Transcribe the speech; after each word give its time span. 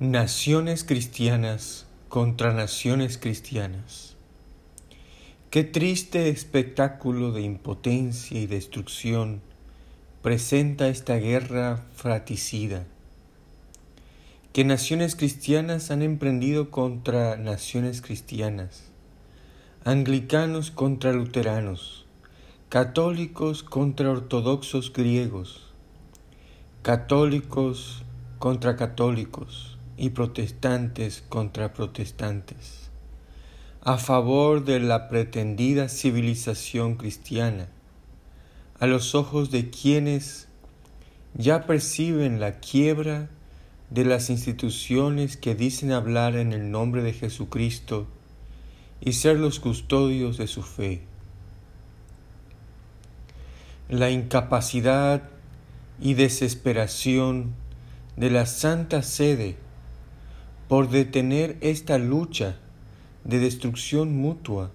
Naciones 0.00 0.82
cristianas 0.82 1.86
contra 2.08 2.52
naciones 2.52 3.16
cristianas. 3.16 4.16
Qué 5.50 5.62
triste 5.62 6.30
espectáculo 6.30 7.30
de 7.30 7.42
impotencia 7.42 8.40
y 8.40 8.48
destrucción 8.48 9.40
presenta 10.20 10.88
esta 10.88 11.14
guerra 11.14 11.84
fratricida 11.94 12.86
que 14.52 14.64
naciones 14.64 15.14
cristianas 15.14 15.92
han 15.92 16.02
emprendido 16.02 16.72
contra 16.72 17.36
naciones 17.36 18.02
cristianas, 18.02 18.90
anglicanos 19.84 20.72
contra 20.72 21.12
luteranos, 21.12 22.04
católicos 22.68 23.62
contra 23.62 24.10
ortodoxos 24.10 24.92
griegos, 24.92 25.72
católicos 26.82 28.02
contra 28.40 28.74
católicos 28.74 29.73
y 29.96 30.10
protestantes 30.10 31.22
contra 31.28 31.72
protestantes, 31.72 32.90
a 33.82 33.98
favor 33.98 34.64
de 34.64 34.80
la 34.80 35.08
pretendida 35.08 35.88
civilización 35.88 36.96
cristiana, 36.96 37.68
a 38.80 38.86
los 38.86 39.14
ojos 39.14 39.50
de 39.50 39.70
quienes 39.70 40.48
ya 41.34 41.66
perciben 41.66 42.40
la 42.40 42.60
quiebra 42.60 43.28
de 43.90 44.04
las 44.04 44.30
instituciones 44.30 45.36
que 45.36 45.54
dicen 45.54 45.92
hablar 45.92 46.36
en 46.36 46.52
el 46.52 46.70
nombre 46.70 47.02
de 47.02 47.12
Jesucristo 47.12 48.06
y 49.00 49.12
ser 49.12 49.38
los 49.38 49.60
custodios 49.60 50.38
de 50.38 50.46
su 50.46 50.62
fe. 50.62 51.02
La 53.88 54.10
incapacidad 54.10 55.22
y 56.00 56.14
desesperación 56.14 57.54
de 58.16 58.30
la 58.30 58.46
Santa 58.46 59.02
Sede 59.02 59.56
por 60.68 60.88
detener 60.88 61.56
esta 61.60 61.98
lucha 61.98 62.56
de 63.24 63.38
destrucción 63.38 64.16
mutua 64.16 64.70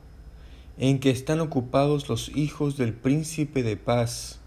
en 0.77 0.99
que 0.99 1.09
están 1.09 1.39
ocupados 1.41 2.07
los 2.09 2.29
hijos 2.35 2.77
del 2.77 2.93
príncipe 2.93 3.63
de 3.63 3.75
paz, 3.75 4.39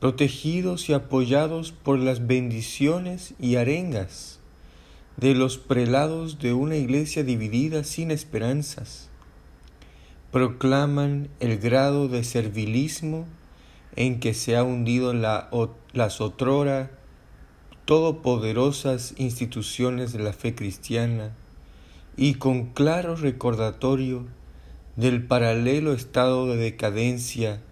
protegidos 0.00 0.88
y 0.88 0.94
apoyados 0.94 1.72
por 1.72 1.98
las 1.98 2.26
bendiciones 2.26 3.34
y 3.38 3.56
arengas 3.56 4.38
de 5.16 5.34
los 5.34 5.58
prelados 5.58 6.38
de 6.38 6.52
una 6.52 6.76
iglesia 6.76 7.24
dividida 7.24 7.82
sin 7.82 8.10
esperanzas, 8.10 9.08
proclaman 10.30 11.28
el 11.40 11.58
grado 11.58 12.08
de 12.08 12.22
servilismo 12.22 13.26
en 13.96 14.20
que 14.20 14.32
se 14.32 14.56
ha 14.56 14.62
hundido 14.62 15.12
la, 15.12 15.50
las 15.92 16.20
otrora 16.20 16.97
todopoderosas 17.88 19.14
instituciones 19.16 20.12
de 20.12 20.18
la 20.18 20.34
fe 20.34 20.54
cristiana 20.54 21.30
y 22.18 22.34
con 22.34 22.66
claro 22.66 23.16
recordatorio 23.16 24.26
del 24.96 25.24
paralelo 25.26 25.94
estado 25.94 26.46
de 26.46 26.58
decadencia 26.58 27.62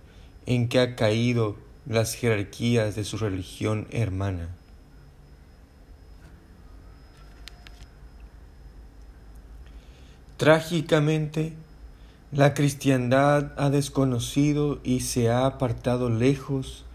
en 0.46 0.70
que 0.70 0.80
ha 0.80 0.96
caído 0.96 1.56
las 1.86 2.14
jerarquías 2.14 2.96
de 2.96 3.04
su 3.04 3.18
religión 3.18 3.88
hermana. 3.90 4.48
Trágicamente, 10.38 11.52
la 12.32 12.54
cristiandad 12.54 13.52
ha 13.58 13.68
desconocido 13.68 14.80
y 14.82 15.00
se 15.00 15.28
ha 15.28 15.44
apartado 15.44 16.08
lejos 16.08 16.85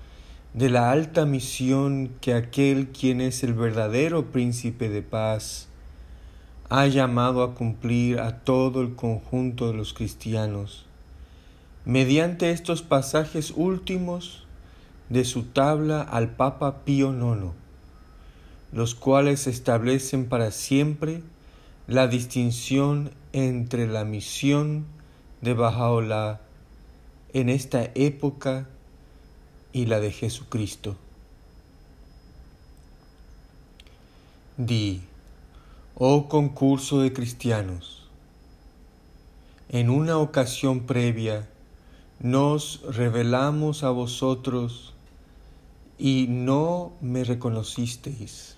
de 0.53 0.69
la 0.69 0.91
alta 0.91 1.25
misión 1.25 2.11
que 2.19 2.33
aquel 2.33 2.89
quien 2.89 3.21
es 3.21 3.41
el 3.43 3.53
verdadero 3.53 4.31
príncipe 4.31 4.89
de 4.89 5.01
paz 5.01 5.67
ha 6.69 6.87
llamado 6.87 7.43
a 7.43 7.55
cumplir 7.55 8.19
a 8.19 8.39
todo 8.39 8.81
el 8.81 8.95
conjunto 8.95 9.67
de 9.67 9.73
los 9.73 9.93
cristianos, 9.93 10.85
mediante 11.85 12.51
estos 12.51 12.81
pasajes 12.81 13.53
últimos 13.55 14.45
de 15.09 15.23
su 15.23 15.43
tabla 15.43 16.01
al 16.01 16.29
Papa 16.29 16.83
Pío 16.83 17.11
IX, 17.11 17.51
los 18.73 18.95
cuales 18.95 19.47
establecen 19.47 20.27
para 20.27 20.51
siempre 20.51 21.21
la 21.87 22.07
distinción 22.07 23.11
entre 23.31 23.87
la 23.87 24.03
misión 24.03 24.85
de 25.41 25.53
Bajaola 25.53 26.41
en 27.33 27.49
esta 27.49 27.89
época 27.95 28.67
y 29.73 29.85
la 29.85 29.99
de 29.99 30.11
Jesucristo. 30.11 30.95
Di, 34.57 35.01
oh 35.95 36.27
concurso 36.27 36.99
de 37.01 37.13
cristianos, 37.13 38.07
en 39.69 39.89
una 39.89 40.17
ocasión 40.17 40.81
previa 40.81 41.47
nos 42.19 42.81
revelamos 42.83 43.83
a 43.83 43.89
vosotros 43.89 44.93
y 45.97 46.27
no 46.29 46.91
me 47.01 47.23
reconocisteis. 47.23 48.57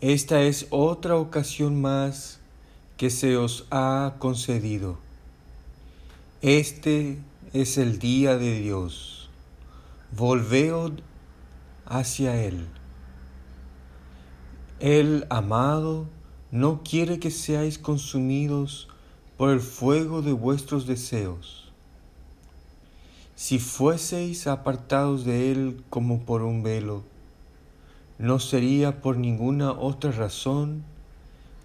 Esta 0.00 0.42
es 0.42 0.66
otra 0.70 1.16
ocasión 1.16 1.80
más 1.80 2.38
que 2.96 3.10
se 3.10 3.36
os 3.36 3.66
ha 3.70 4.14
concedido. 4.18 4.98
Este 6.42 7.18
es 7.54 7.78
el 7.78 8.00
día 8.00 8.36
de 8.36 8.58
Dios. 8.58 9.30
Volveos 10.10 10.90
hacia 11.86 12.42
Él. 12.42 12.66
El 14.80 15.24
amado 15.30 16.08
no 16.50 16.82
quiere 16.82 17.20
que 17.20 17.30
seáis 17.30 17.78
consumidos 17.78 18.88
por 19.36 19.50
el 19.50 19.60
fuego 19.60 20.20
de 20.20 20.32
vuestros 20.32 20.88
deseos. 20.88 21.70
Si 23.36 23.60
fueseis 23.60 24.48
apartados 24.48 25.24
de 25.24 25.52
Él 25.52 25.84
como 25.90 26.22
por 26.22 26.42
un 26.42 26.64
velo, 26.64 27.04
no 28.18 28.40
sería 28.40 29.00
por 29.00 29.16
ninguna 29.16 29.70
otra 29.70 30.10
razón 30.10 30.82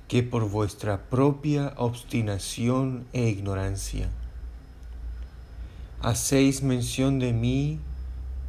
que 0.08 0.22
por 0.22 0.48
vuestra 0.52 1.10
propia 1.10 1.74
obstinación 1.78 3.08
e 3.12 3.28
ignorancia. 3.28 4.12
Hacéis 6.02 6.64
mención 6.64 7.20
de 7.20 7.34
mí 7.34 7.78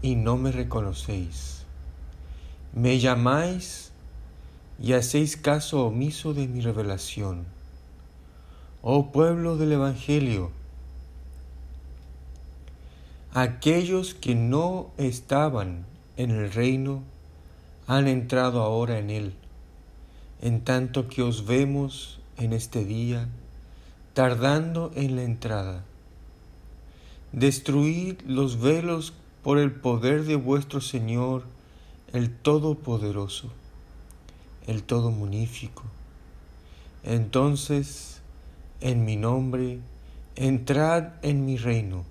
y 0.02 0.14
no 0.14 0.36
me 0.36 0.52
reconocéis. 0.52 1.64
Me 2.72 3.00
llamáis 3.00 3.90
y 4.80 4.92
hacéis 4.92 5.36
caso 5.36 5.84
omiso 5.84 6.32
de 6.32 6.46
mi 6.46 6.60
revelación. 6.60 7.44
Oh 8.82 9.10
pueblo 9.10 9.56
del 9.56 9.72
Evangelio, 9.72 10.52
aquellos 13.34 14.14
que 14.14 14.36
no 14.36 14.92
estaban 14.96 15.86
en 16.16 16.30
el 16.30 16.52
reino 16.52 17.02
han 17.88 18.06
entrado 18.06 18.62
ahora 18.62 19.00
en 19.00 19.10
él, 19.10 19.34
en 20.40 20.62
tanto 20.62 21.08
que 21.08 21.22
os 21.22 21.46
vemos 21.46 22.20
en 22.38 22.52
este 22.52 22.84
día 22.84 23.26
tardando 24.14 24.92
en 24.94 25.16
la 25.16 25.24
entrada 25.24 25.84
Destruid 27.32 28.20
los 28.26 28.60
velos 28.60 29.12
por 29.42 29.58
el 29.58 29.72
poder 29.72 30.24
de 30.24 30.36
vuestro 30.36 30.80
Señor, 30.80 31.44
el 32.12 32.30
Todopoderoso, 32.30 33.50
el 34.66 34.82
Todo 34.82 35.12
Munífico. 35.12 35.84
Entonces, 37.04 38.20
en 38.80 39.04
mi 39.04 39.16
nombre, 39.16 39.78
entrad 40.34 41.12
en 41.22 41.46
mi 41.46 41.56
reino. 41.56 42.04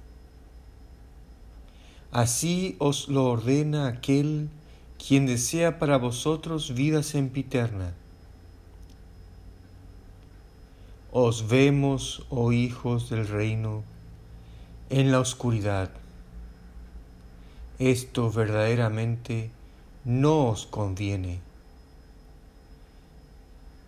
Así 2.11 2.75
os 2.79 3.09
lo 3.09 3.25
ordena 3.25 3.87
aquel 3.87 4.49
quien 4.97 5.25
desea 5.25 5.79
para 5.79 5.97
vosotros 5.97 6.73
vida 6.73 7.03
sempiterna. 7.03 7.93
Os 11.11 11.47
vemos, 11.47 12.25
oh 12.29 12.51
hijos 12.51 13.09
del 13.09 13.27
reino, 13.27 13.83
en 14.89 15.11
la 15.11 15.19
oscuridad. 15.19 15.91
Esto 17.77 18.31
verdaderamente 18.31 19.51
no 20.03 20.47
os 20.47 20.65
conviene. 20.65 21.39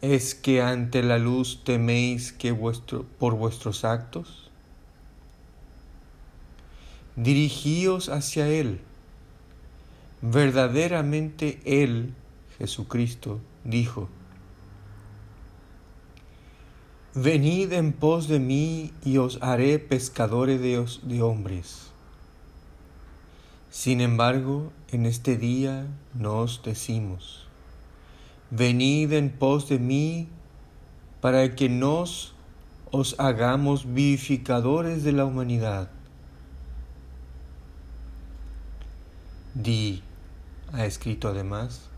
¿Es 0.02 0.34
que 0.36 0.62
ante 0.62 1.04
la 1.04 1.18
luz 1.18 1.62
teméis 1.64 2.32
que 2.32 2.52
vuestro, 2.52 3.06
por 3.20 3.36
vuestros 3.36 3.84
actos? 3.84 4.50
Dirigíos 7.16 8.10
hacia 8.10 8.48
Él. 8.48 8.80
Verdaderamente 10.22 11.60
Él, 11.66 12.14
Jesucristo, 12.58 13.40
dijo, 13.64 14.08
Venid 17.14 17.74
en 17.74 17.92
pos 17.92 18.30
de 18.30 18.40
mí 18.40 18.94
y 19.04 19.18
os 19.18 19.38
haré 19.42 19.80
pescadores 19.80 20.62
de, 20.62 21.22
hombres. 21.22 21.92
Sin 23.70 24.00
embargo, 24.00 24.72
en 24.92 25.06
este 25.06 25.36
día 25.36 25.88
nos 26.14 26.64
decimos, 26.64 27.48
venid 28.50 29.12
en 29.12 29.30
pos 29.30 29.68
de 29.68 29.78
mí 29.78 30.30
para 31.20 31.54
que 31.54 31.68
nos 31.68 32.34
os 32.92 33.20
hagamos 33.20 33.94
vivificadores 33.94 35.04
de 35.04 35.12
la 35.12 35.26
humanidad. 35.26 35.92
Di, 39.54 40.02
ha 40.72 40.86
escrito 40.86 41.28
además, 41.28 41.90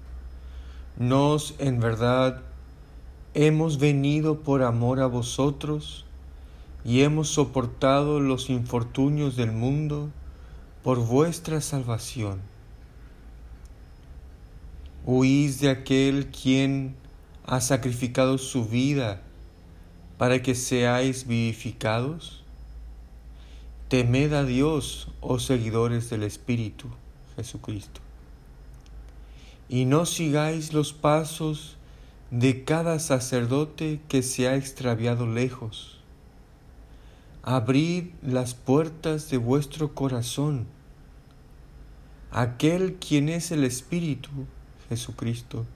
nos 0.98 1.54
en 1.60 1.80
verdad 1.80 2.42
hemos 3.34 3.80
venido 3.80 4.40
por 4.42 4.62
amor 4.62 5.00
a 5.00 5.08
vosotros 5.08 6.06
y 6.86 7.02
hemos 7.02 7.30
soportado 7.30 8.20
los 8.20 8.50
infortunios 8.50 9.36
del 9.36 9.52
mundo 9.52 10.12
por 10.84 11.00
vuestra 11.00 11.62
salvación. 11.62 12.42
Huís 15.06 15.60
de 15.60 15.70
aquel 15.70 16.28
quien 16.28 16.96
ha 17.46 17.60
sacrificado 17.60 18.38
su 18.38 18.66
vida 18.66 19.22
para 20.18 20.42
que 20.42 20.56
seáis 20.56 21.28
vivificados? 21.28 22.44
Temed 23.90 24.34
a 24.34 24.44
Dios, 24.44 25.10
oh 25.22 25.40
seguidores 25.40 26.10
del 26.10 26.24
Espíritu 26.24 26.88
Jesucristo, 27.36 28.02
y 29.70 29.86
no 29.86 30.06
sigáis 30.06 30.74
los 30.74 30.94
pasos 30.94 31.78
de 32.34 32.64
cada 32.64 32.98
sacerdote 32.98 34.02
que 34.08 34.24
se 34.24 34.48
ha 34.48 34.56
extraviado 34.56 35.28
lejos. 35.28 36.00
Abrid 37.44 38.06
las 38.24 38.56
puertas 38.56 39.30
de 39.30 39.38
vuestro 39.38 39.94
corazón. 39.94 40.66
Aquel 42.32 42.96
quien 42.96 43.30
es 43.30 43.52
el 43.52 43.64
Espíritu, 43.64 44.32
Jesucristo, 44.90 45.68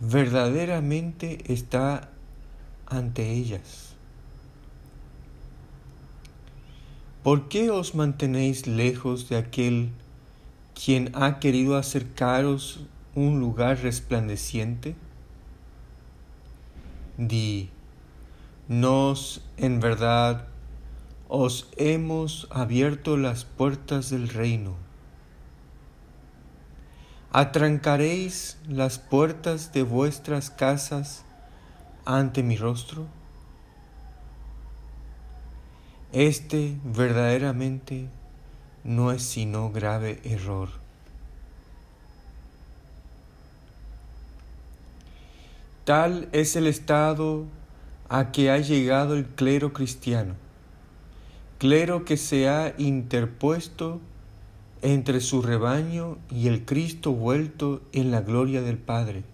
verdaderamente 0.00 1.44
está 1.46 2.10
ante 2.86 3.30
ellas. 3.30 3.94
¿Por 7.22 7.48
qué 7.48 7.70
os 7.70 7.94
mantenéis 7.94 8.66
lejos 8.66 9.28
de 9.28 9.36
aquel 9.36 9.90
quien 10.74 11.12
ha 11.14 11.38
querido 11.38 11.76
acercaros 11.76 12.80
un 13.14 13.38
lugar 13.38 13.78
resplandeciente? 13.78 14.96
Di, 17.18 17.68
nos 18.68 19.42
en 19.58 19.80
verdad 19.80 20.46
os 21.28 21.68
hemos 21.76 22.48
abierto 22.50 23.18
las 23.18 23.44
puertas 23.44 24.08
del 24.08 24.30
reino. 24.30 24.76
¿Atrancaréis 27.30 28.58
las 28.66 28.98
puertas 28.98 29.72
de 29.72 29.82
vuestras 29.82 30.50
casas 30.50 31.24
ante 32.06 32.42
mi 32.42 32.56
rostro? 32.56 33.06
Este 36.12 36.78
verdaderamente 36.84 38.08
no 38.84 39.12
es 39.12 39.22
sino 39.22 39.70
grave 39.70 40.20
error. 40.24 40.81
Tal 45.84 46.28
es 46.30 46.54
el 46.54 46.68
estado 46.68 47.46
a 48.08 48.30
que 48.30 48.52
ha 48.52 48.58
llegado 48.58 49.16
el 49.16 49.26
clero 49.26 49.72
cristiano, 49.72 50.34
clero 51.58 52.04
que 52.04 52.16
se 52.16 52.48
ha 52.48 52.72
interpuesto 52.78 54.00
entre 54.80 55.20
su 55.20 55.42
rebaño 55.42 56.18
y 56.30 56.46
el 56.46 56.64
Cristo 56.64 57.12
vuelto 57.12 57.82
en 57.92 58.12
la 58.12 58.20
gloria 58.20 58.62
del 58.62 58.78
Padre. 58.78 59.24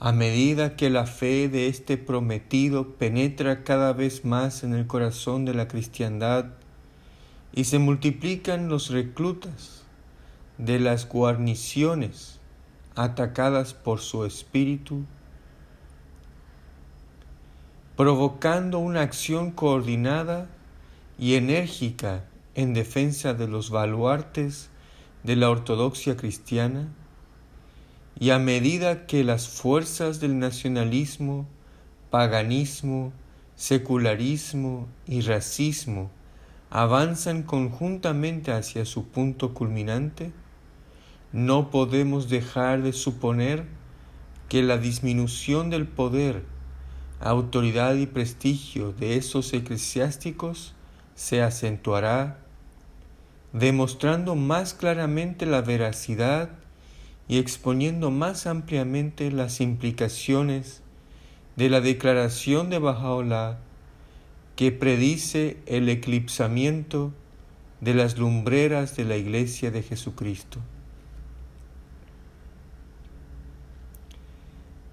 A 0.00 0.12
medida 0.12 0.74
que 0.76 0.88
la 0.88 1.04
fe 1.04 1.50
de 1.50 1.68
este 1.68 1.98
prometido 1.98 2.94
penetra 2.94 3.62
cada 3.62 3.92
vez 3.92 4.24
más 4.24 4.64
en 4.64 4.72
el 4.72 4.86
corazón 4.86 5.44
de 5.44 5.52
la 5.52 5.68
cristiandad 5.68 6.46
y 7.52 7.64
se 7.64 7.78
multiplican 7.78 8.70
los 8.70 8.88
reclutas 8.88 9.82
de 10.56 10.80
las 10.80 11.06
guarniciones 11.06 12.37
atacadas 12.98 13.74
por 13.74 14.00
su 14.00 14.24
espíritu, 14.24 15.04
provocando 17.96 18.80
una 18.80 19.02
acción 19.02 19.52
coordinada 19.52 20.48
y 21.16 21.36
enérgica 21.36 22.24
en 22.56 22.74
defensa 22.74 23.34
de 23.34 23.46
los 23.46 23.70
baluartes 23.70 24.68
de 25.22 25.36
la 25.36 25.48
ortodoxia 25.48 26.16
cristiana, 26.16 26.88
y 28.18 28.30
a 28.30 28.40
medida 28.40 29.06
que 29.06 29.22
las 29.22 29.48
fuerzas 29.48 30.18
del 30.18 30.40
nacionalismo, 30.40 31.46
paganismo, 32.10 33.12
secularismo 33.54 34.88
y 35.06 35.20
racismo 35.20 36.10
avanzan 36.68 37.44
conjuntamente 37.44 38.50
hacia 38.50 38.84
su 38.84 39.06
punto 39.06 39.54
culminante, 39.54 40.32
no 41.32 41.70
podemos 41.70 42.28
dejar 42.28 42.82
de 42.82 42.92
suponer 42.92 43.66
que 44.48 44.62
la 44.62 44.78
disminución 44.78 45.68
del 45.68 45.86
poder, 45.86 46.42
autoridad 47.20 47.94
y 47.96 48.06
prestigio 48.06 48.92
de 48.92 49.16
esos 49.16 49.52
eclesiásticos 49.52 50.74
se 51.14 51.42
acentuará, 51.42 52.38
demostrando 53.52 54.36
más 54.36 54.72
claramente 54.72 55.44
la 55.44 55.60
veracidad 55.60 56.50
y 57.28 57.38
exponiendo 57.38 58.10
más 58.10 58.46
ampliamente 58.46 59.30
las 59.30 59.60
implicaciones 59.60 60.82
de 61.56 61.68
la 61.68 61.80
declaración 61.80 62.70
de 62.70 62.78
Bajaola 62.78 63.58
que 64.56 64.72
predice 64.72 65.58
el 65.66 65.88
eclipsamiento 65.88 67.12
de 67.80 67.94
las 67.94 68.16
lumbreras 68.16 68.96
de 68.96 69.04
la 69.04 69.16
Iglesia 69.16 69.70
de 69.70 69.82
Jesucristo. 69.82 70.58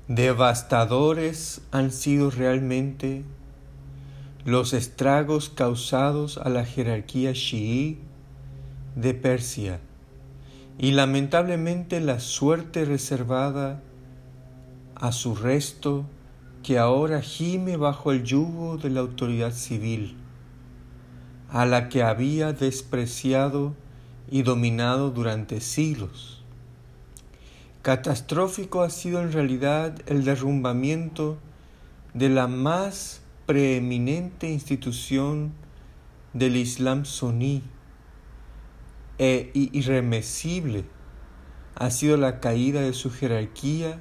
Devastadores 0.08 1.62
han 1.72 1.92
sido 1.92 2.30
realmente 2.30 3.24
los 4.46 4.74
estragos 4.74 5.50
causados 5.50 6.38
a 6.38 6.50
la 6.50 6.64
jerarquía 6.64 7.34
chií 7.34 7.98
de 8.96 9.16
Persia 9.16 9.80
y 10.78 10.92
lamentablemente 10.92 12.02
la 12.02 12.20
suerte 12.20 12.86
reservada 12.86 13.82
a 14.94 15.12
su 15.12 15.34
resto 15.34 16.06
que 16.62 16.78
ahora 16.78 17.24
gime 17.24 17.76
bajo 17.76 18.12
el 18.12 18.24
yugo 18.24 18.78
de 18.78 18.92
la 18.92 19.00
autoridad 19.00 19.54
civil, 19.54 20.18
a 21.50 21.66
la 21.66 21.90
que 21.90 22.04
había 22.04 22.54
despreciado 22.54 23.74
y 24.30 24.44
dominado 24.44 25.10
durante 25.10 25.62
siglos. 25.62 26.45
Catastrófico 27.86 28.82
ha 28.82 28.90
sido 28.90 29.22
en 29.22 29.32
realidad 29.32 29.96
el 30.08 30.26
derrumbamiento 30.26 31.38
de 32.16 32.30
la 32.30 32.48
más 32.48 33.22
preeminente 33.46 34.50
institución 34.50 35.54
del 36.34 36.58
Islam 36.58 37.06
suní, 37.06 37.62
e 39.20 39.52
irremesible 39.54 40.86
ha 41.76 41.92
sido 41.92 42.18
la 42.18 42.40
caída 42.40 42.82
de 42.82 42.94
su 42.94 43.12
jerarquía 43.12 44.00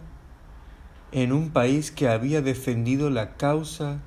en 1.12 1.34
un 1.34 1.50
país 1.50 1.90
que 1.90 2.08
había 2.08 2.40
defendido 2.40 3.10
la 3.10 3.36
causa 3.36 4.00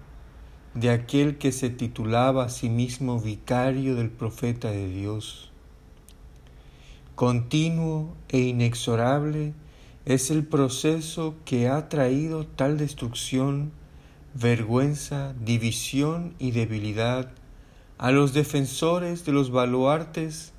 de 0.74 0.89
aquel 0.89 1.38
que 1.38 1.51
se 1.51 1.69
titulaba 1.69 2.46
a 2.46 2.50
sí 2.50 2.69
mismo 2.69 3.19
vicario 3.19 3.96
del 3.96 4.10
profeta 4.10 4.72
de 4.72 4.89
Dios. 4.89 5.51
Continuo 7.13 8.15
e 8.29 8.39
inexorable 8.39 9.53
es 10.08 10.32
el 10.32 10.46
proceso 10.46 11.36
que 11.44 11.68
ha 11.68 11.90
traído 11.90 12.48
tal 12.48 12.78
destrucción, 12.78 13.74
vergüenza, 14.34 15.34
división 15.34 16.34
y 16.40 16.52
debilidad 16.52 17.30
a 17.98 18.12
los 18.12 18.32
defensores 18.32 19.26
de 19.26 19.34
los 19.34 19.52
baluartes 19.52 20.54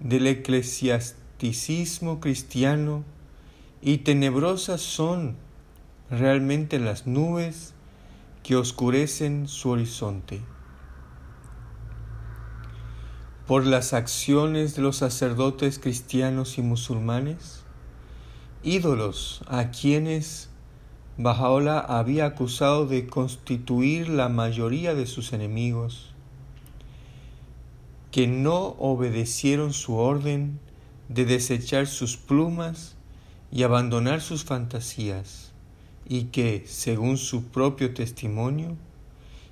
del 0.00 0.26
eclesiasticismo 0.26 2.20
cristiano 2.20 3.04
y 3.82 3.98
tenebrosas 3.98 4.80
son 4.80 5.36
realmente 6.08 6.78
las 6.78 7.06
nubes 7.06 7.74
que 8.42 8.56
oscurecen 8.56 9.46
su 9.46 9.68
horizonte. 9.68 10.40
Por 13.46 13.66
las 13.66 13.92
acciones 13.92 14.74
de 14.74 14.80
los 14.80 14.96
sacerdotes 14.96 15.78
cristianos 15.78 16.56
y 16.56 16.62
musulmanes, 16.62 17.64
ídolos 18.64 19.42
a 19.46 19.70
quienes 19.70 20.48
Bajaola 21.18 21.78
había 21.78 22.24
acusado 22.24 22.86
de 22.86 23.06
constituir 23.06 24.08
la 24.08 24.28
mayoría 24.28 24.94
de 24.94 25.06
sus 25.06 25.32
enemigos, 25.32 26.12
que 28.10 28.26
no 28.26 28.74
obedecieron 28.78 29.72
su 29.72 29.96
orden 29.96 30.58
de 31.08 31.26
desechar 31.26 31.86
sus 31.86 32.16
plumas 32.16 32.96
y 33.52 33.64
abandonar 33.64 34.22
sus 34.22 34.44
fantasías, 34.44 35.52
y 36.08 36.24
que, 36.24 36.64
según 36.66 37.18
su 37.18 37.44
propio 37.44 37.92
testimonio, 37.92 38.76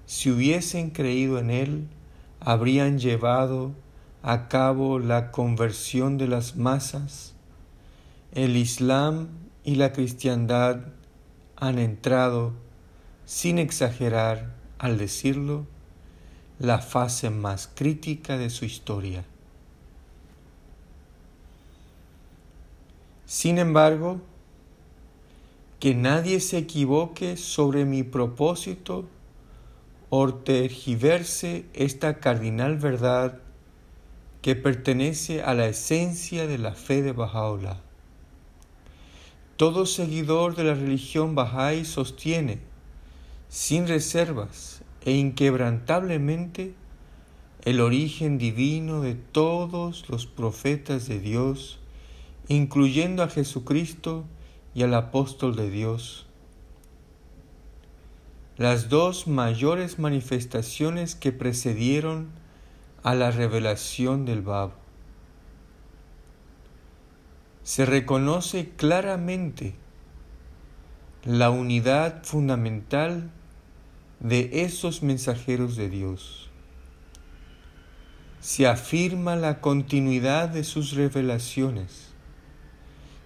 si 0.06 0.30
hubiesen 0.30 0.90
creído 0.90 1.38
en 1.38 1.50
él, 1.50 1.86
habrían 2.40 2.98
llevado 2.98 3.72
a 4.22 4.48
cabo 4.48 4.98
la 4.98 5.30
conversión 5.30 6.18
de 6.18 6.28
las 6.28 6.56
masas, 6.56 7.31
el 8.32 8.56
Islam 8.56 9.28
y 9.62 9.74
la 9.74 9.92
cristiandad 9.92 10.80
han 11.56 11.78
entrado, 11.78 12.54
sin 13.26 13.58
exagerar 13.58 14.54
al 14.78 14.96
decirlo, 14.96 15.66
la 16.58 16.78
fase 16.78 17.28
más 17.28 17.70
crítica 17.74 18.38
de 18.38 18.48
su 18.48 18.64
historia. 18.64 19.24
Sin 23.26 23.58
embargo, 23.58 24.20
que 25.78 25.94
nadie 25.94 26.40
se 26.40 26.58
equivoque 26.58 27.36
sobre 27.36 27.84
mi 27.84 28.02
propósito 28.02 29.04
o 30.08 30.28
esta 31.74 32.20
cardinal 32.20 32.78
verdad 32.78 33.40
que 34.40 34.56
pertenece 34.56 35.42
a 35.42 35.54
la 35.54 35.66
esencia 35.66 36.46
de 36.46 36.58
la 36.58 36.74
fe 36.74 37.02
de 37.02 37.12
Bahá'u'lláh. 37.12 37.91
Todo 39.62 39.86
seguidor 39.86 40.56
de 40.56 40.64
la 40.64 40.74
religión 40.74 41.36
Bahá'í 41.36 41.84
sostiene, 41.84 42.58
sin 43.48 43.86
reservas 43.86 44.82
e 45.04 45.12
inquebrantablemente, 45.12 46.74
el 47.64 47.80
origen 47.80 48.38
divino 48.38 49.02
de 49.02 49.14
todos 49.14 50.08
los 50.08 50.26
profetas 50.26 51.06
de 51.06 51.20
Dios, 51.20 51.78
incluyendo 52.48 53.22
a 53.22 53.28
Jesucristo 53.28 54.24
y 54.74 54.82
al 54.82 54.94
apóstol 54.94 55.54
de 55.54 55.70
Dios. 55.70 56.26
Las 58.56 58.88
dos 58.88 59.28
mayores 59.28 60.00
manifestaciones 60.00 61.14
que 61.14 61.30
precedieron 61.30 62.30
a 63.04 63.14
la 63.14 63.30
revelación 63.30 64.24
del 64.24 64.42
Bab. 64.42 64.81
Se 67.62 67.86
reconoce 67.86 68.70
claramente 68.76 69.74
la 71.24 71.50
unidad 71.50 72.24
fundamental 72.24 73.30
de 74.20 74.64
esos 74.64 75.02
mensajeros 75.02 75.76
de 75.76 75.88
Dios. 75.88 76.50
Se 78.40 78.66
afirma 78.66 79.36
la 79.36 79.60
continuidad 79.60 80.48
de 80.48 80.64
sus 80.64 80.92
revelaciones. 80.92 82.08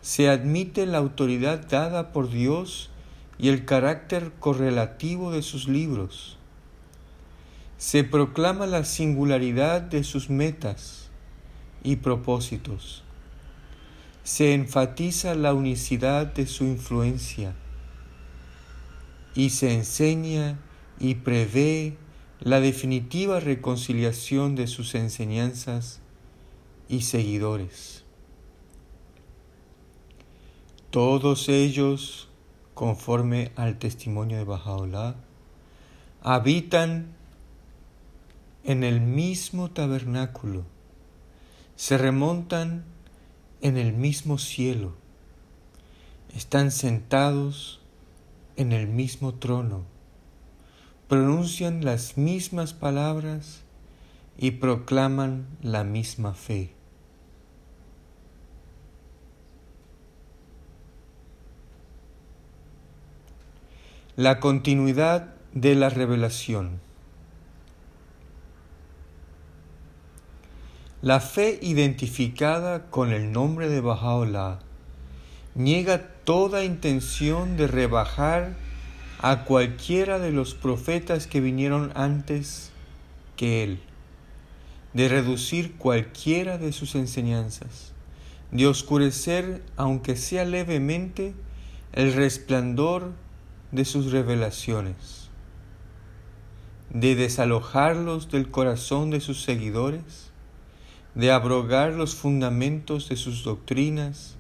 Se 0.03 0.29
admite 0.29 0.87
la 0.87 0.99
autoridad 0.99 1.67
dada 1.69 2.13
por 2.13 2.31
Dios 2.31 2.91
y 3.39 3.49
el 3.49 3.65
carácter 3.65 4.33
correlativo 4.39 5.33
de 5.33 5.43
sus 5.43 5.69
libros 5.69 6.37
se 7.79 8.05
proclama 8.05 8.67
la 8.67 8.85
singularidad 8.85 9.83
de 9.83 10.03
sus 10.03 10.31
metas 10.31 11.11
y 11.83 11.97
propósitos. 11.97 13.03
Se 14.27 14.55
enfatiza 14.55 15.37
la 15.37 15.55
unicidad 15.55 16.27
de 16.27 16.47
su 16.47 16.65
influencia 16.65 17.55
y 19.37 19.51
se 19.51 19.73
enseña 19.73 20.59
y 20.99 21.15
prevé 21.15 21.97
la 22.41 22.59
definitiva 22.59 23.39
reconciliación 23.39 24.57
de 24.57 24.67
sus 24.67 24.97
enseñanzas 24.97 26.01
y 26.89 27.03
seguidores. 27.03 28.03
Todos 30.91 31.49
ellos, 31.49 32.29
conforme 32.75 33.53
al 33.55 33.79
testimonio 33.79 34.39
de 34.39 34.45
Bajaola, 34.45 35.15
habitan 36.21 37.15
en 38.65 38.83
el 38.83 39.01
mismo 39.01 39.71
tabernáculo, 39.71 40.65
se 41.77 41.97
remontan 41.97 42.96
en 43.67 43.77
el 43.77 43.93
mismo 43.93 44.39
cielo, 44.39 44.95
están 46.37 46.71
sentados 46.71 47.81
en 48.55 48.71
el 48.71 48.87
mismo 48.87 49.35
trono, 49.35 49.83
pronuncian 51.09 51.85
las 51.85 52.17
mismas 52.17 52.75
palabras 52.75 53.63
y 54.39 54.53
proclaman 54.53 55.49
la 55.63 55.83
misma 55.83 56.35
fe. 56.35 56.75
La 64.15 64.39
continuidad 64.39 65.35
de 65.55 65.75
la 65.75 65.89
revelación. 65.89 66.86
La 71.07 71.21
fe 71.21 71.61
identificada 71.63 72.91
con 72.91 73.13
el 73.13 73.31
nombre 73.31 73.69
de 73.69 73.81
Bahá'u'lláh 73.81 74.59
niega 75.55 76.09
toda 76.25 76.65
intención 76.65 77.57
de 77.57 77.69
rebajar 77.69 78.57
a 79.21 79.45
cualquiera 79.45 80.19
de 80.19 80.33
los 80.33 80.55
profetas 80.55 81.29
que 81.29 81.41
vinieron 81.41 81.93
antes 81.95 82.73
que 83.37 83.63
él, 83.63 83.81
de 84.95 85.09
reducir 85.09 85.77
cualquiera 85.77 86.59
de 86.59 86.73
sus 86.73 86.97
enseñanzas, 86.97 87.93
de 88.51 88.67
oscurecer, 88.67 89.63
aunque 89.77 90.17
sea 90.17 90.45
levemente, 90.45 91.35
el 91.93 92.15
resplandor 92.15 93.13
de 93.71 93.85
sus 93.85 94.11
revelaciones, 94.11 95.31
de 96.91 97.15
desalojarlos 97.15 98.29
del 98.29 98.51
corazón 98.51 99.11
de 99.11 99.21
sus 99.21 99.45
seguidores, 99.45 100.33
de 101.17 101.33
abrogar 101.33 101.95
los 101.95 102.15
fundamentos 102.15 103.09
de 103.09 103.17
sus 103.17 103.43
doctrinas, 103.43 104.37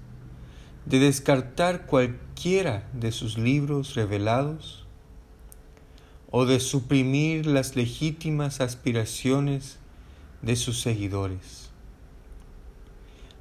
de 0.84 1.00
descartar 1.00 1.86
cualquiera 1.86 2.86
de 2.92 3.12
sus 3.12 3.38
libros 3.38 3.94
revelados, 3.94 4.86
o 6.30 6.44
de 6.44 6.60
suprimir 6.60 7.46
las 7.46 7.76
legítimas 7.76 8.60
aspiraciones 8.60 9.78
de 10.42 10.54
sus 10.54 10.80
seguidores. 10.80 11.70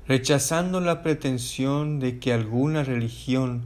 Rechazando 0.08 0.80
la 0.80 1.04
pretensión 1.04 2.00
de 2.00 2.20
que 2.20 2.32
alguna 2.32 2.84
religión 2.84 3.64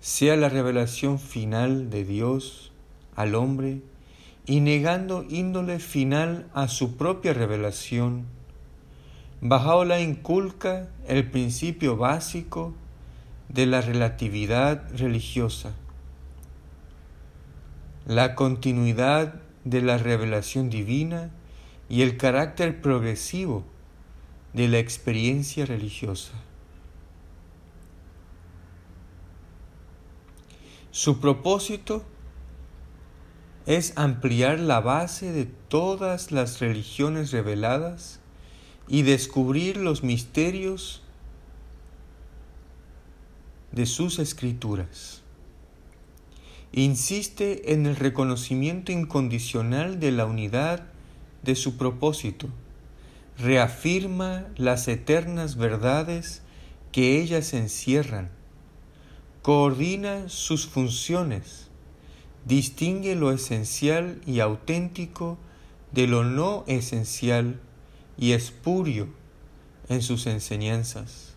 sea 0.00 0.36
la 0.36 0.48
revelación 0.48 1.18
final 1.18 1.90
de 1.90 2.04
Dios 2.04 2.70
al 3.16 3.34
hombre 3.34 3.82
y 4.46 4.60
negando 4.60 5.24
índole 5.28 5.80
final 5.80 6.48
a 6.54 6.68
su 6.68 6.96
propia 6.96 7.32
revelación, 7.32 8.37
la 9.40 10.00
inculca 10.00 10.88
el 11.06 11.30
principio 11.30 11.96
básico 11.96 12.74
de 13.48 13.66
la 13.66 13.80
relatividad 13.80 14.82
religiosa, 14.96 15.72
la 18.06 18.34
continuidad 18.34 19.40
de 19.64 19.82
la 19.82 19.98
revelación 19.98 20.70
divina 20.70 21.30
y 21.88 22.02
el 22.02 22.16
carácter 22.16 22.80
progresivo 22.80 23.64
de 24.54 24.68
la 24.68 24.78
experiencia 24.78 25.66
religiosa. 25.66 26.32
Su 30.90 31.20
propósito 31.20 32.02
es 33.66 33.92
ampliar 33.96 34.58
la 34.58 34.80
base 34.80 35.30
de 35.30 35.44
todas 35.44 36.32
las 36.32 36.58
religiones 36.60 37.30
reveladas 37.30 38.20
y 38.88 39.02
descubrir 39.02 39.76
los 39.76 40.02
misterios 40.02 41.02
de 43.72 43.86
sus 43.86 44.18
escrituras. 44.18 45.22
Insiste 46.72 47.72
en 47.72 47.86
el 47.86 47.96
reconocimiento 47.96 48.92
incondicional 48.92 50.00
de 50.00 50.12
la 50.12 50.26
unidad 50.26 50.86
de 51.42 51.54
su 51.54 51.76
propósito. 51.76 52.48
Reafirma 53.38 54.46
las 54.56 54.88
eternas 54.88 55.56
verdades 55.56 56.42
que 56.92 57.20
ellas 57.20 57.54
encierran. 57.54 58.30
Coordina 59.42 60.28
sus 60.28 60.66
funciones. 60.66 61.68
Distingue 62.44 63.14
lo 63.14 63.32
esencial 63.32 64.20
y 64.26 64.40
auténtico 64.40 65.38
de 65.92 66.06
lo 66.06 66.24
no 66.24 66.64
esencial 66.66 67.60
y 68.18 68.32
espurio 68.32 69.08
en 69.88 70.02
sus 70.02 70.26
enseñanzas. 70.26 71.36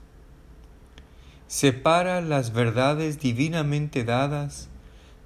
Separa 1.48 2.20
las 2.22 2.54
verdades 2.54 3.20
divinamente 3.20 4.04
dadas 4.04 4.70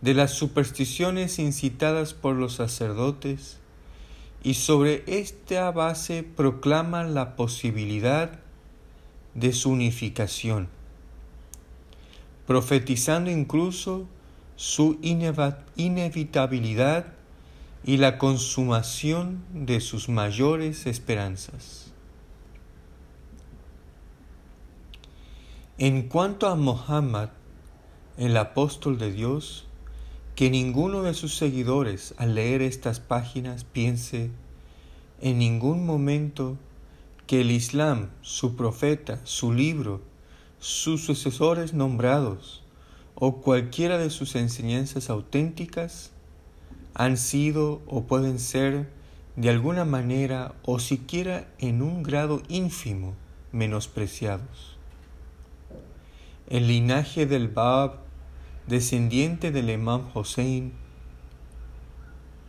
de 0.02 0.14
las 0.14 0.32
supersticiones 0.32 1.40
incitadas 1.40 2.14
por 2.14 2.36
los 2.36 2.56
sacerdotes 2.56 3.60
y 4.44 4.56
sobre 4.56 5.06
esta 5.08 5.72
base 5.72 6.24
proclama 6.24 7.04
la 7.04 7.36
posibilidad 7.36 8.40
de 9.34 9.54
su 9.54 9.72
unificación, 9.72 10.68
profetizando 12.46 13.32
incluso 13.32 14.08
su 14.56 15.00
inevitabilidad 15.02 17.15
y 17.88 17.98
la 17.98 18.18
consumación 18.18 19.44
de 19.54 19.80
sus 19.80 20.10
mayores 20.10 20.88
esperanzas. 20.88 21.92
En 25.78 26.08
cuanto 26.08 26.48
a 26.48 26.56
Mohammed, 26.56 27.30
el 28.18 28.36
apóstol 28.38 28.98
de 28.98 29.12
Dios, 29.12 29.68
que 30.36 30.50
ninguno 30.50 31.04
de 31.04 31.14
sus 31.14 31.38
seguidores 31.38 32.16
al 32.18 32.34
leer 32.34 32.64
estas 32.64 33.00
páginas 33.00 33.66
piense 33.66 34.32
en 35.22 35.38
ningún 35.38 35.86
momento 35.86 36.58
que 37.28 37.42
el 37.42 37.52
Islam, 37.52 38.10
su 38.22 38.56
profeta, 38.56 39.22
su 39.26 39.54
libro, 39.54 40.02
sus 40.58 41.06
sucesores 41.06 41.76
nombrados 41.76 42.64
o 43.14 43.42
cualquiera 43.42 44.00
de 44.00 44.10
sus 44.10 44.36
enseñanzas 44.36 45.12
auténticas 45.12 46.15
han 46.96 47.18
sido 47.18 47.82
o 47.88 48.06
pueden 48.06 48.40
ser 48.40 48.90
de 49.36 49.50
alguna 49.50 49.84
manera 49.84 50.56
o 50.64 50.80
siquiera 50.80 51.46
en 51.60 51.82
un 51.82 52.04
grado 52.04 52.42
ínfimo 52.48 53.16
menospreciados. 53.52 54.78
El 56.48 56.68
linaje 56.68 57.26
del 57.26 57.50
Bab 57.50 58.00
descendiente 58.68 59.52
del 59.52 59.70
Imam 59.70 60.10
Hossein, 60.14 60.74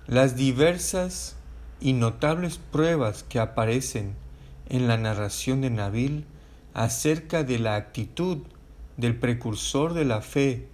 las 0.06 0.36
diversas 0.36 1.36
y 1.80 1.92
notables 1.92 2.58
pruebas 2.58 3.24
que 3.24 3.40
aparecen 3.40 4.14
en 4.68 4.86
la 4.86 4.96
narración 4.96 5.60
de 5.60 5.70
Nabil 5.70 6.24
acerca 6.72 7.42
de 7.42 7.58
la 7.58 7.74
actitud 7.74 8.38
del 8.96 9.18
precursor 9.18 9.92
de 9.92 10.04
la 10.04 10.22
fe 10.22 10.68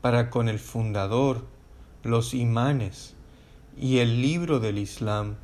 para 0.00 0.30
con 0.30 0.48
el 0.48 0.60
fundador, 0.60 1.44
los 2.04 2.32
imanes 2.32 3.15
y 3.78 3.98
el 3.98 4.22
libro 4.22 4.58
del 4.58 4.78
Islam. 4.78 5.36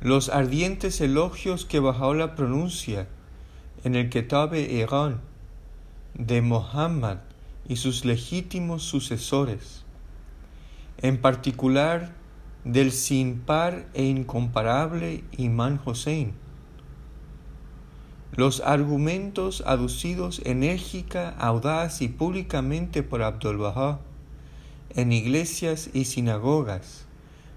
Los 0.00 0.28
ardientes 0.28 1.00
elogios 1.00 1.64
que 1.64 1.80
Bajaola 1.80 2.36
pronuncia 2.36 3.08
en 3.82 3.94
el 3.94 4.10
Ketabe 4.10 4.60
Irán 4.60 5.20
de 6.14 6.42
Muhammad 6.42 7.18
y 7.68 7.76
sus 7.76 8.04
legítimos 8.04 8.84
sucesores, 8.84 9.84
en 11.02 11.20
particular 11.20 12.14
del 12.64 12.92
sin 12.92 13.40
par 13.40 13.86
e 13.94 14.04
incomparable 14.04 15.24
Imán 15.36 15.80
Hossein. 15.84 16.32
Los 18.32 18.60
argumentos 18.60 19.62
aducidos 19.66 20.42
enérgica, 20.44 21.30
audaz 21.38 22.02
y 22.02 22.08
públicamente 22.08 23.02
por 23.02 23.22
Abdul 23.22 23.56
Bahá 23.56 24.00
en 24.96 25.12
iglesias 25.12 25.90
y 25.92 26.06
sinagogas 26.06 27.04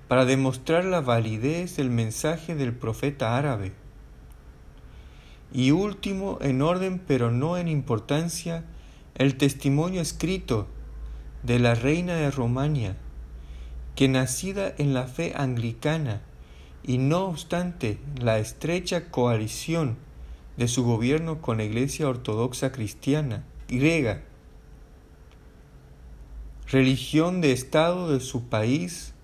para 0.07 0.25
demostrar 0.25 0.85
la 0.85 1.01
validez 1.01 1.77
del 1.77 1.89
mensaje 1.89 2.53
del 2.53 2.73
profeta 2.73 3.37
árabe. 3.37 3.71
Y 5.53 5.71
último 5.71 6.37
en 6.41 6.61
orden 6.61 6.99
pero 6.99 7.31
no 7.31 7.57
en 7.57 7.67
importancia, 7.67 8.65
el 9.15 9.37
testimonio 9.37 10.01
escrito 10.01 10.67
de 11.43 11.59
la 11.59 11.75
reina 11.75 12.15
de 12.15 12.29
Romania, 12.29 12.97
que 13.95 14.07
nacida 14.07 14.73
en 14.77 14.93
la 14.93 15.07
fe 15.07 15.33
anglicana 15.35 16.21
y 16.83 16.97
no 16.97 17.25
obstante 17.25 17.97
la 18.19 18.39
estrecha 18.39 19.09
coalición 19.09 19.97
de 20.57 20.67
su 20.67 20.83
gobierno 20.83 21.41
con 21.41 21.57
la 21.57 21.63
Iglesia 21.63 22.07
Ortodoxa 22.07 22.71
Cristiana 22.71 23.43
griega, 23.69 24.23
religión 26.71 27.41
de 27.41 27.51
Estado 27.51 28.11
de 28.11 28.19
su 28.19 28.43
país 28.43 29.15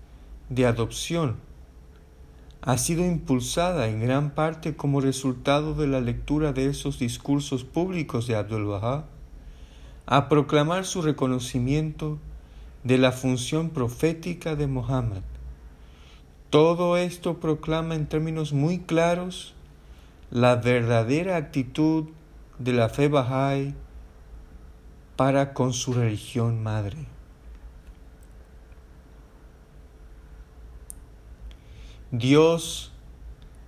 de 0.48 0.66
adopción, 0.66 1.36
ha 2.60 2.76
sido 2.76 3.04
impulsada 3.04 3.86
en 3.86 4.00
gran 4.00 4.30
parte 4.30 4.74
como 4.74 5.00
resultado 5.00 5.74
de 5.74 5.86
la 5.86 6.00
lectura 6.00 6.52
de 6.52 6.66
esos 6.66 6.98
discursos 6.98 7.62
públicos 7.62 8.26
de 8.26 8.34
Abdul 8.34 8.64
Bahá 8.64 9.04
a 10.06 10.28
proclamar 10.28 10.84
su 10.84 11.02
reconocimiento 11.02 12.18
de 12.82 12.98
la 12.98 13.12
función 13.12 13.70
profética 13.70 14.56
de 14.56 14.66
Mohammed. 14.66 15.22
Todo 16.50 16.96
esto 16.96 17.38
proclama 17.38 17.94
en 17.94 18.06
términos 18.06 18.52
muy 18.52 18.80
claros 18.80 19.54
la 20.32 20.56
verdadera 20.56 21.36
actitud 21.36 22.06
de 22.58 22.72
la 22.72 22.88
fe 22.88 23.08
Bahá'í 23.08 23.74
para 25.14 25.54
con 25.54 25.72
su 25.72 25.92
religión 25.92 26.60
madre. 26.64 27.15
Dios 32.18 32.92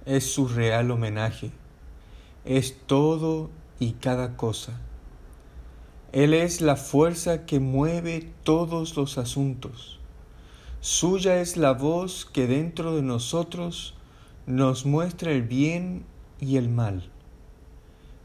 es 0.06 0.32
su 0.32 0.48
real 0.48 0.90
homenaje, 0.90 1.50
es 2.46 2.78
todo 2.86 3.50
y 3.78 3.92
cada 3.92 4.38
cosa. 4.38 4.80
Él 6.12 6.32
es 6.32 6.62
la 6.62 6.76
fuerza 6.76 7.44
que 7.44 7.60
mueve 7.60 8.32
todos 8.44 8.96
los 8.96 9.18
asuntos. 9.18 9.98
Suya 10.80 11.42
es 11.42 11.58
la 11.58 11.72
voz 11.72 12.24
que 12.24 12.46
dentro 12.46 12.96
de 12.96 13.02
nosotros 13.02 13.94
nos 14.46 14.86
muestra 14.86 15.32
el 15.32 15.42
bien 15.42 16.06
y 16.40 16.56
el 16.56 16.70
mal. 16.70 17.10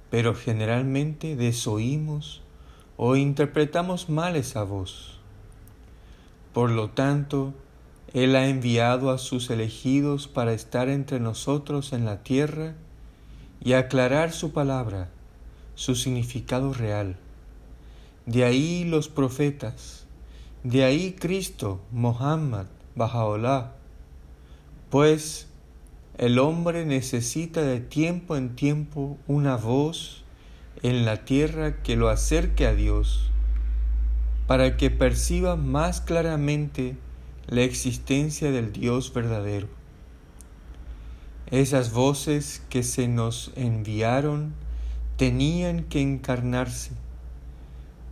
Pero 0.09 0.35
generalmente 0.35 1.35
desoímos 1.35 2.41
o 2.95 3.17
interpretamos 3.17 4.07
mal 4.09 4.37
esa 4.37 4.63
voz. 4.63 5.19
Por 6.53 6.69
lo 6.69 6.91
tanto, 6.91 7.53
Él 8.13 8.35
ha 8.35 8.47
enviado 8.47 9.11
a 9.11 9.17
sus 9.17 9.49
elegidos 9.49 10.27
para 10.27 10.53
estar 10.53 10.89
entre 10.89 11.19
nosotros 11.19 11.93
en 11.93 12.05
la 12.05 12.23
tierra 12.23 12.75
y 13.63 13.73
aclarar 13.73 14.31
su 14.31 14.51
palabra, 14.51 15.09
su 15.75 15.95
significado 15.95 16.73
real 16.73 17.17
de 18.25 18.45
ahí 18.45 18.85
los 18.85 19.09
profetas, 19.09 20.05
de 20.63 20.85
ahí 20.85 21.15
Cristo, 21.19 21.81
Mohammed, 21.91 22.67
Bajaolá. 22.95 23.73
Pues 24.89 25.47
el 26.17 26.39
hombre 26.39 26.85
necesita 26.85 27.61
de 27.61 27.81
tiempo 27.81 28.37
en 28.37 28.55
tiempo 28.55 29.17
una 29.27 29.57
voz 29.57 30.23
en 30.83 31.05
la 31.05 31.25
tierra 31.25 31.81
que 31.81 31.95
lo 31.97 32.07
acerque 32.09 32.65
a 32.65 32.73
Dios, 32.73 33.29
para 34.47 34.77
que 34.77 34.89
perciba 34.89 35.55
más 35.55 35.99
claramente 35.99 36.95
la 37.47 37.61
existencia 37.61 38.51
del 38.51 38.71
Dios 38.71 39.13
verdadero. 39.13 39.67
Esas 41.47 41.93
voces 41.93 42.63
que 42.69 42.83
se 42.83 43.07
nos 43.07 43.51
enviaron 43.55 44.53
tenían 45.17 45.83
que 45.83 46.01
encarnarse 46.01 46.91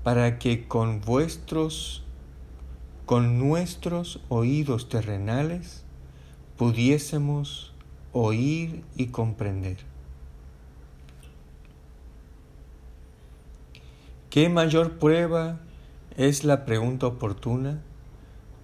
para 0.03 0.39
que 0.39 0.67
con 0.67 1.01
vuestros, 1.01 2.03
con 3.05 3.39
nuestros 3.39 4.19
oídos 4.29 4.89
terrenales, 4.89 5.83
pudiésemos 6.57 7.73
oír 8.13 8.83
y 8.95 9.07
comprender. 9.07 9.77
¿Qué 14.29 14.47
mayor 14.49 14.97
prueba 14.97 15.59
es 16.15 16.43
la 16.43 16.65
pregunta 16.65 17.07
oportuna? 17.07 17.81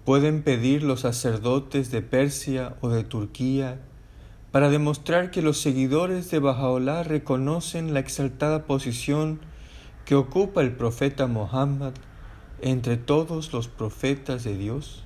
Pueden 0.08 0.42
pedir 0.42 0.84
los 0.84 1.00
sacerdotes 1.00 1.90
de 1.90 2.00
Persia 2.00 2.76
o 2.80 2.88
de 2.88 3.04
Turquía 3.04 3.78
para 4.50 4.70
demostrar 4.70 5.30
que 5.30 5.42
los 5.42 5.60
seguidores 5.60 6.30
de 6.30 6.38
Bajaola 6.38 7.02
reconocen 7.02 7.92
la 7.92 8.00
exaltada 8.00 8.64
posición 8.64 9.38
que 10.06 10.14
ocupa 10.14 10.62
el 10.62 10.72
profeta 10.72 11.26
Mohammed 11.26 11.92
entre 12.62 12.96
todos 12.96 13.52
los 13.52 13.68
profetas 13.68 14.44
de 14.44 14.56
Dios? 14.56 15.04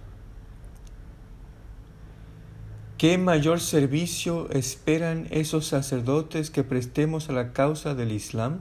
¿Qué 2.96 3.18
mayor 3.18 3.58
servicio 3.58 4.48
esperan 4.50 5.26
esos 5.32 5.66
sacerdotes 5.66 6.52
que 6.52 6.62
prestemos 6.62 7.28
a 7.28 7.32
la 7.32 7.52
causa 7.52 7.96
del 7.96 8.12
Islam? 8.12 8.60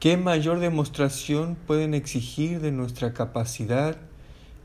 ¿Qué 0.00 0.18
mayor 0.18 0.60
demostración 0.60 1.56
pueden 1.66 1.94
exigir 1.94 2.60
de 2.60 2.72
nuestra 2.72 3.14
capacidad 3.14 3.96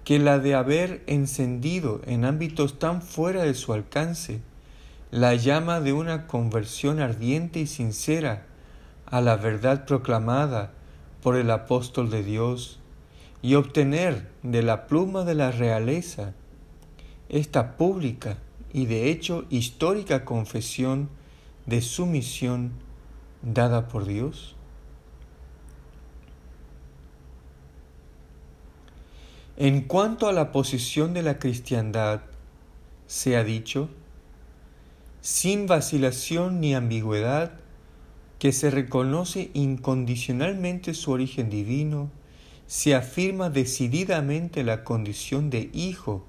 que 0.08 0.20
la 0.20 0.40
de 0.40 0.56
haber 0.56 1.04
encendido 1.06 2.00
en 2.06 2.24
ámbitos 2.24 2.80
tan 2.80 3.02
fuera 3.02 3.44
de 3.44 3.54
su 3.54 3.74
alcance 3.74 4.40
la 5.12 5.36
llama 5.36 5.82
de 5.82 5.92
una 5.92 6.28
conversión 6.28 7.02
ardiente 7.02 7.60
y 7.60 7.68
sincera 7.68 8.46
a 9.06 9.20
la 9.20 9.36
verdad 9.36 9.84
proclamada 9.84 10.72
por 11.22 11.36
el 11.36 11.52
apóstol 11.52 12.10
de 12.10 12.24
Dios 12.24 12.80
y 13.42 13.56
obtener 13.56 14.30
de 14.44 14.64
la 14.64 14.88
pluma 14.88 15.26
de 15.26 15.36
la 15.36 15.52
realeza 15.52 16.34
esta 17.28 17.76
pública 17.76 18.38
y 18.72 18.86
de 18.86 19.12
hecho 19.12 19.44
histórica 19.50 20.24
confesión 20.24 21.10
de 21.66 21.82
sumisión 21.82 22.72
dada 23.42 23.90
por 23.90 24.06
Dios? 24.06 24.57
En 29.60 29.82
cuanto 29.82 30.28
a 30.28 30.34
la 30.34 30.52
posición 30.52 31.16
de 31.16 31.24
la 31.24 31.40
cristiandad, 31.40 32.22
se 33.08 33.38
ha 33.38 33.44
dicho, 33.44 33.90
sin 35.22 35.66
vacilación 35.66 36.62
ni 36.62 36.76
ambigüedad, 36.76 37.54
que 38.38 38.52
se 38.52 38.70
reconoce 38.70 39.50
incondicionalmente 39.56 40.94
su 40.94 41.10
origen 41.10 41.50
divino, 41.50 42.12
se 42.68 42.94
afirma 42.94 43.50
decididamente 43.50 44.64
la 44.64 44.84
condición 44.84 45.50
de 45.50 45.72
Hijo 45.74 46.24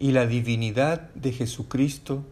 y 0.00 0.12
la 0.12 0.26
divinidad 0.26 1.12
de 1.14 1.32
Jesucristo, 1.32 2.24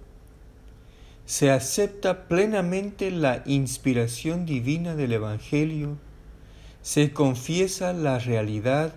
se 1.27 1.51
acepta 1.51 2.27
plenamente 2.27 3.11
la 3.11 3.43
inspiración 3.45 4.47
divina 4.47 4.97
del 4.97 5.13
Evangelio, 5.13 5.99
se 6.81 7.13
confiesa 7.13 7.93
la 7.93 8.19
realidad 8.19 8.95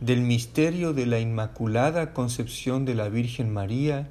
del 0.00 0.20
misterio 0.20 0.92
de 0.92 1.06
la 1.06 1.18
Inmaculada 1.18 2.12
Concepción 2.12 2.84
de 2.84 2.94
la 2.94 3.08
Virgen 3.08 3.52
María 3.52 4.08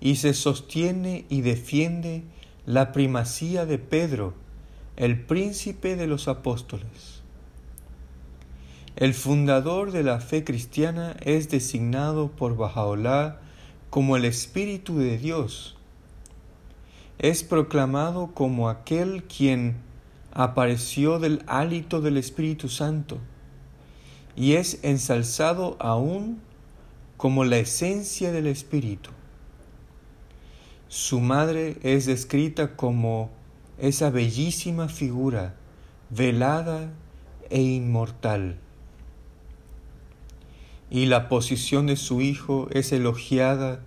y 0.00 0.16
se 0.16 0.34
sostiene 0.34 1.24
y 1.28 1.40
defiende 1.40 2.22
la 2.64 2.92
primacía 2.92 3.66
de 3.66 3.78
Pedro, 3.78 4.34
el 4.96 5.20
príncipe 5.20 5.96
de 5.96 6.06
los 6.06 6.28
apóstoles. 6.28 7.22
El 8.94 9.14
fundador 9.14 9.90
de 9.90 10.02
la 10.02 10.20
fe 10.20 10.44
cristiana 10.44 11.16
es 11.20 11.48
designado 11.48 12.30
por 12.30 12.56
Bajaolá 12.56 13.40
como 13.90 14.16
el 14.16 14.24
Espíritu 14.24 14.98
de 14.98 15.18
Dios. 15.18 15.76
Es 17.18 17.42
proclamado 17.42 18.28
como 18.34 18.68
aquel 18.68 19.24
quien 19.24 19.76
apareció 20.32 21.18
del 21.18 21.42
hálito 21.48 22.00
del 22.00 22.16
Espíritu 22.16 22.68
Santo 22.68 23.18
y 24.38 24.52
es 24.52 24.78
ensalzado 24.82 25.76
aún 25.80 26.40
como 27.16 27.44
la 27.44 27.58
esencia 27.58 28.30
del 28.30 28.46
Espíritu. 28.46 29.10
Su 30.86 31.18
madre 31.18 31.76
es 31.82 32.06
descrita 32.06 32.76
como 32.76 33.30
esa 33.78 34.10
bellísima 34.10 34.88
figura, 34.88 35.56
velada 36.10 36.92
e 37.50 37.60
inmortal. 37.60 38.60
Y 40.88 41.06
la 41.06 41.28
posición 41.28 41.88
de 41.88 41.96
su 41.96 42.20
hijo 42.20 42.68
es 42.70 42.92
elogiada 42.92 43.80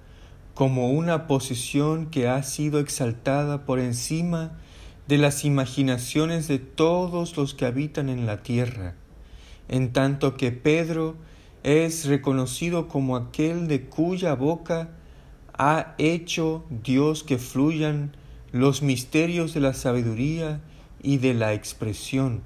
como 0.54 0.90
una 0.92 1.28
posición 1.28 2.08
que 2.08 2.28
ha 2.28 2.44
sido 2.44 2.82
exaltada 2.82 3.66
por 3.66 3.80
encima 3.80 4.60
de 5.08 5.18
las 5.18 5.46
imaginaciones 5.46 6.50
de 6.50 6.60
todos 6.60 7.38
los 7.38 7.54
que 7.54 7.66
habitan 7.66 8.10
en 8.10 8.26
la 8.26 8.44
tierra 8.44 8.96
en 9.72 9.94
tanto 9.94 10.36
que 10.36 10.52
Pedro 10.52 11.16
es 11.64 12.06
reconocido 12.06 12.88
como 12.88 13.16
aquel 13.16 13.68
de 13.68 13.86
cuya 13.86 14.36
boca 14.36 14.90
ha 15.58 15.96
hecho 15.98 16.66
Dios 16.70 17.24
que 17.24 17.38
fluyan 17.38 18.16
los 18.52 18.82
misterios 18.82 19.54
de 19.54 19.62
la 19.62 19.74
sabiduría 19.74 20.60
y 21.02 21.18
de 21.18 21.34
la 21.34 21.54
expresión. 21.54 22.42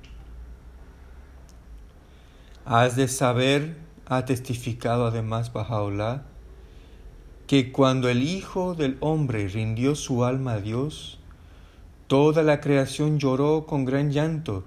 Has 2.64 2.96
de 2.96 3.08
saber, 3.08 3.78
ha 4.06 4.26
testificado 4.26 5.08
además 5.08 5.52
Bajaola, 5.52 6.26
que 7.48 7.72
cuando 7.72 8.08
el 8.08 8.22
Hijo 8.22 8.76
del 8.76 8.98
Hombre 9.00 9.48
rindió 9.48 9.96
su 9.96 10.26
alma 10.26 10.54
a 10.54 10.62
Dios, 10.62 11.20
toda 12.06 12.44
la 12.44 12.62
creación 12.62 13.18
lloró 13.18 13.66
con 13.66 13.84
gran 13.84 14.12
llanto 14.12 14.64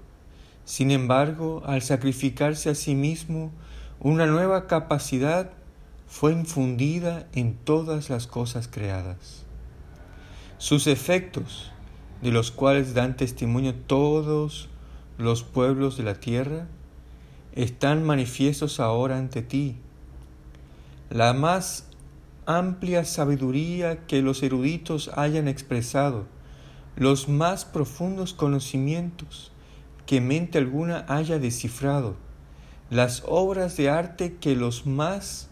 sin 0.69 0.91
embargo, 0.91 1.63
al 1.65 1.81
sacrificarse 1.81 2.69
a 2.69 2.75
sí 2.75 2.93
mismo, 2.93 3.51
una 3.99 4.27
nueva 4.27 4.67
capacidad 4.67 5.49
fue 6.05 6.31
infundida 6.31 7.25
en 7.33 7.55
todas 7.55 8.11
las 8.11 8.27
cosas 8.27 8.67
creadas. 8.67 9.45
Sus 10.59 10.85
efectos, 10.85 11.71
de 12.21 12.29
los 12.29 12.51
cuales 12.51 12.93
dan 12.93 13.17
testimonio 13.17 13.73
todos 13.73 14.69
los 15.17 15.41
pueblos 15.41 15.97
de 15.97 16.03
la 16.03 16.19
tierra, 16.19 16.67
están 17.53 18.03
manifiestos 18.03 18.79
ahora 18.79 19.17
ante 19.17 19.41
ti. 19.41 19.75
La 21.09 21.33
más 21.33 21.87
amplia 22.45 23.05
sabiduría 23.05 24.05
que 24.05 24.21
los 24.21 24.43
eruditos 24.43 25.09
hayan 25.15 25.47
expresado, 25.47 26.27
los 26.95 27.27
más 27.27 27.65
profundos 27.65 28.35
conocimientos, 28.35 29.51
que 30.09 30.21
mente 30.21 30.57
alguna 30.57 31.05
haya 31.07 31.37
descifrado, 31.37 32.15
las 32.89 33.21
obras 33.27 33.77
de 33.77 33.91
arte 33.91 34.37
que 34.41 34.55
los 34.55 34.87
más 34.87 35.49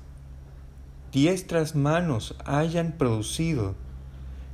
diestras 1.12 1.76
manos 1.76 2.34
hayan 2.44 2.94
producido, 2.94 3.76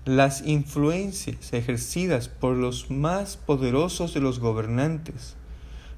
las 0.04 0.46
influencias 0.46 1.54
ejercidas 1.54 2.28
por 2.28 2.58
los 2.58 2.92
más 2.92 3.38
poderosos 3.38 4.14
de 4.14 4.20
los 4.20 4.40
gobernantes, 4.40 5.36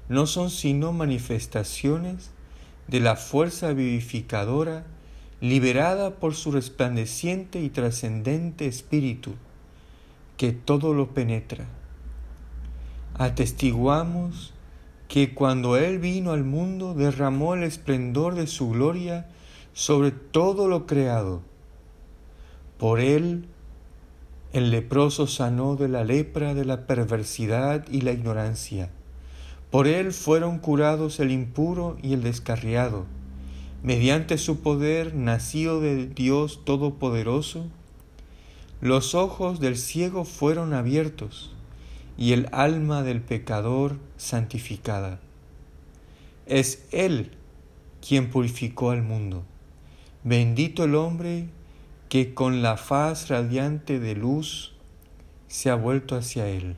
no 0.08 0.28
son 0.28 0.50
sino 0.50 0.92
manifestaciones 0.92 2.30
de 2.86 3.00
la 3.00 3.16
fuerza 3.16 3.72
vivificadora 3.72 4.86
liberada 5.40 6.14
por 6.14 6.36
su 6.36 6.52
resplandeciente 6.52 7.60
y 7.60 7.70
trascendente 7.70 8.68
espíritu, 8.68 9.34
que 10.36 10.52
todo 10.52 10.94
lo 10.94 11.12
penetra 11.12 11.66
atestiguamos 13.18 14.52
que 15.08 15.34
cuando 15.34 15.76
Él 15.76 15.98
vino 15.98 16.32
al 16.32 16.44
mundo 16.44 16.94
derramó 16.94 17.54
el 17.54 17.62
esplendor 17.62 18.34
de 18.34 18.46
su 18.46 18.70
gloria 18.70 19.28
sobre 19.72 20.10
todo 20.10 20.68
lo 20.68 20.86
creado. 20.86 21.42
Por 22.78 23.00
Él 23.00 23.46
el 24.52 24.70
leproso 24.70 25.26
sanó 25.26 25.76
de 25.76 25.88
la 25.88 26.04
lepra, 26.04 26.54
de 26.54 26.64
la 26.64 26.86
perversidad 26.86 27.86
y 27.90 28.00
la 28.00 28.12
ignorancia. 28.12 28.90
Por 29.70 29.86
Él 29.86 30.12
fueron 30.12 30.58
curados 30.58 31.20
el 31.20 31.30
impuro 31.30 31.96
y 32.02 32.14
el 32.14 32.22
descarriado. 32.22 33.04
Mediante 33.82 34.38
su 34.38 34.60
poder, 34.60 35.14
nacido 35.14 35.80
de 35.80 36.06
Dios 36.06 36.64
Todopoderoso, 36.64 37.66
los 38.80 39.14
ojos 39.14 39.60
del 39.60 39.76
ciego 39.76 40.24
fueron 40.24 40.74
abiertos 40.74 41.55
y 42.18 42.32
el 42.32 42.48
alma 42.52 43.02
del 43.02 43.20
pecador 43.20 43.98
santificada. 44.16 45.20
Es 46.46 46.86
Él 46.92 47.32
quien 48.06 48.30
purificó 48.30 48.90
al 48.90 49.02
mundo. 49.02 49.44
Bendito 50.24 50.84
el 50.84 50.94
hombre 50.94 51.48
que 52.08 52.34
con 52.34 52.62
la 52.62 52.76
faz 52.76 53.28
radiante 53.28 53.98
de 53.98 54.14
luz 54.14 54.74
se 55.48 55.70
ha 55.70 55.74
vuelto 55.74 56.16
hacia 56.16 56.48
Él. 56.48 56.76